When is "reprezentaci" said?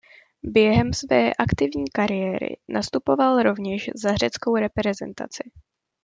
4.55-5.51